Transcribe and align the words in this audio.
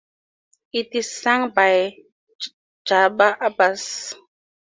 It 0.73 0.95
is 0.95 1.15
sung 1.15 1.51
by 1.51 1.95
Jabar 2.87 3.37
Abbas. 3.39 4.15